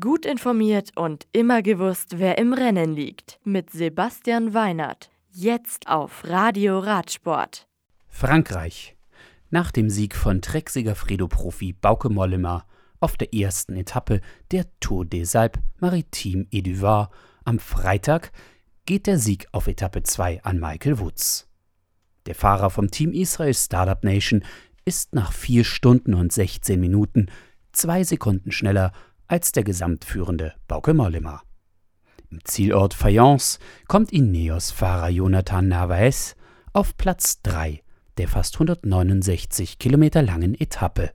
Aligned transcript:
Gut 0.00 0.24
informiert 0.24 0.92
und 0.96 1.26
immer 1.32 1.60
gewusst, 1.60 2.18
wer 2.18 2.38
im 2.38 2.54
Rennen 2.54 2.94
liegt. 2.94 3.38
Mit 3.44 3.68
Sebastian 3.68 4.54
Weinert. 4.54 5.10
Jetzt 5.30 5.88
auf 5.88 6.24
Radio 6.24 6.78
Radsport. 6.78 7.66
Frankreich. 8.08 8.96
Nach 9.50 9.70
dem 9.70 9.90
Sieg 9.90 10.16
von 10.16 10.40
Trexiger 10.40 10.94
Fredo-Profi 10.94 11.74
Bauke 11.74 12.08
Mollema 12.08 12.64
auf 12.98 13.18
der 13.18 13.34
ersten 13.34 13.76
Etappe 13.76 14.22
der 14.52 14.64
Tour 14.80 15.04
des 15.04 15.36
Alpes 15.36 15.60
Maritime 15.80 16.46
et 16.50 16.66
du 16.66 16.80
Var 16.80 17.10
am 17.44 17.58
Freitag 17.58 18.32
geht 18.86 19.06
der 19.06 19.18
Sieg 19.18 19.48
auf 19.52 19.66
Etappe 19.66 20.02
2 20.02 20.44
an 20.44 20.60
Michael 20.60 20.98
Woods. 20.98 21.46
Der 22.24 22.34
Fahrer 22.34 22.70
vom 22.70 22.90
Team 22.90 23.12
Israel 23.12 23.52
Startup 23.52 24.02
Nation 24.02 24.44
ist 24.86 25.14
nach 25.14 25.34
4 25.34 25.62
Stunden 25.62 26.14
und 26.14 26.32
16 26.32 26.80
Minuten 26.80 27.26
zwei 27.72 28.02
Sekunden 28.02 28.50
schneller 28.50 28.92
als 29.26 29.52
der 29.52 29.64
gesamtführende 29.64 30.54
Bauke 30.68 30.94
Mollema. 30.94 31.42
Im 32.30 32.44
Zielort 32.44 32.94
Fayence 32.94 33.58
kommt 33.88 34.12
Ineos-Fahrer 34.12 35.08
Jonathan 35.08 35.68
Narvaez 35.68 36.36
auf 36.72 36.96
Platz 36.96 37.42
3 37.42 37.84
der 38.18 38.28
fast 38.28 38.54
169 38.54 39.78
Kilometer 39.78 40.22
langen 40.22 40.54
Etappe. 40.54 41.12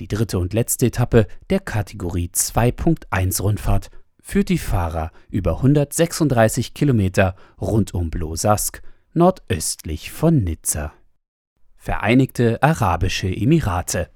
Die 0.00 0.08
dritte 0.08 0.38
und 0.38 0.52
letzte 0.52 0.86
Etappe 0.86 1.26
der 1.50 1.60
Kategorie 1.60 2.30
2.1 2.34 3.42
Rundfahrt 3.42 3.90
führt 4.20 4.48
die 4.48 4.58
Fahrer 4.58 5.12
über 5.28 5.56
136 5.56 6.74
Kilometer 6.74 7.36
rund 7.60 7.94
um 7.94 8.10
Blosask 8.10 8.82
nordöstlich 9.12 10.10
von 10.10 10.42
Nizza. 10.42 10.92
Vereinigte 11.76 12.62
Arabische 12.62 13.28
Emirate 13.28 14.08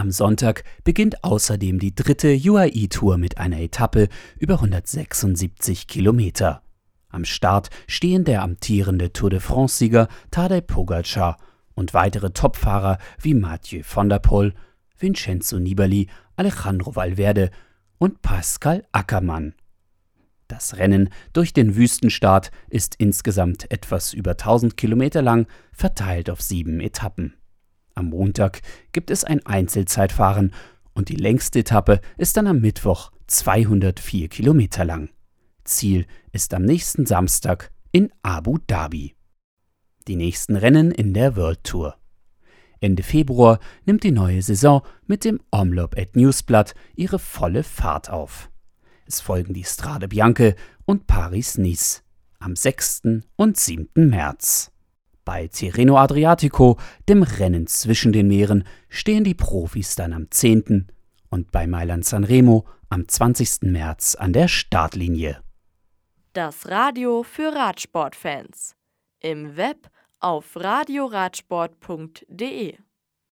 am 0.00 0.10
Sonntag 0.10 0.64
beginnt 0.82 1.22
außerdem 1.22 1.78
die 1.78 1.94
dritte 1.94 2.34
UAE-Tour 2.34 3.18
mit 3.18 3.36
einer 3.36 3.60
Etappe 3.60 4.08
über 4.38 4.54
176 4.54 5.86
Kilometer. 5.86 6.62
Am 7.10 7.26
Start 7.26 7.68
stehen 7.86 8.24
der 8.24 8.42
amtierende 8.42 9.12
Tour 9.12 9.28
de 9.28 9.40
France-Sieger 9.40 10.08
Tadej 10.30 10.62
Pogacar 10.62 11.36
und 11.74 11.92
weitere 11.92 12.30
Topfahrer 12.30 12.96
wie 13.20 13.34
Mathieu 13.34 13.82
van 13.94 14.08
der 14.08 14.20
Poel, 14.20 14.54
Vincenzo 14.98 15.58
Nibali, 15.58 16.08
Alejandro 16.34 16.96
Valverde 16.96 17.50
und 17.98 18.22
Pascal 18.22 18.86
Ackermann. 18.92 19.54
Das 20.48 20.78
Rennen 20.78 21.10
durch 21.34 21.52
den 21.52 21.76
Wüstenstaat 21.76 22.50
ist 22.70 22.94
insgesamt 22.96 23.70
etwas 23.70 24.14
über 24.14 24.32
1000 24.32 24.78
Kilometer 24.78 25.20
lang, 25.20 25.46
verteilt 25.72 26.30
auf 26.30 26.40
sieben 26.40 26.80
Etappen. 26.80 27.34
Am 28.00 28.08
Montag 28.08 28.62
gibt 28.92 29.10
es 29.10 29.24
ein 29.24 29.44
Einzelzeitfahren 29.44 30.54
und 30.94 31.10
die 31.10 31.16
längste 31.16 31.58
Etappe 31.58 32.00
ist 32.16 32.34
dann 32.38 32.46
am 32.46 32.60
Mittwoch 32.60 33.12
204 33.26 34.28
Kilometer 34.28 34.86
lang. 34.86 35.10
Ziel 35.64 36.06
ist 36.32 36.54
am 36.54 36.62
nächsten 36.62 37.04
Samstag 37.04 37.70
in 37.92 38.10
Abu 38.22 38.56
Dhabi. 38.66 39.16
Die 40.08 40.16
nächsten 40.16 40.56
Rennen 40.56 40.92
in 40.92 41.12
der 41.12 41.36
World 41.36 41.62
Tour. 41.62 41.96
Ende 42.80 43.02
Februar 43.02 43.60
nimmt 43.84 44.02
die 44.02 44.12
neue 44.12 44.40
Saison 44.40 44.80
mit 45.06 45.26
dem 45.26 45.38
Omlop 45.50 45.98
et 45.98 46.16
Newsblatt 46.16 46.74
ihre 46.96 47.18
volle 47.18 47.62
Fahrt 47.62 48.08
auf. 48.08 48.48
Es 49.04 49.20
folgen 49.20 49.52
die 49.52 49.64
Strade 49.64 50.08
Bianche 50.08 50.56
und 50.86 51.06
Paris-Nice 51.06 52.02
am 52.38 52.56
6. 52.56 53.02
und 53.36 53.58
7. 53.58 54.08
März. 54.08 54.69
Bei 55.30 55.46
Tirreno 55.46 55.96
Adriatico, 55.96 56.76
dem 57.08 57.22
Rennen 57.22 57.68
zwischen 57.68 58.12
den 58.12 58.26
Meeren, 58.26 58.64
stehen 58.88 59.22
die 59.22 59.36
Profis 59.36 59.94
dann 59.94 60.12
am 60.12 60.28
10. 60.28 60.88
und 61.28 61.52
bei 61.52 61.68
Mailand 61.68 62.04
Sanremo 62.04 62.66
am 62.88 63.06
20. 63.06 63.70
März 63.70 64.16
an 64.16 64.32
der 64.32 64.48
Startlinie. 64.48 65.40
Das 66.32 66.68
Radio 66.68 67.22
für 67.22 67.54
Radsportfans. 67.54 68.74
Im 69.20 69.56
Web 69.56 69.88
auf 70.18 70.56
radioradsport.de 70.56 72.74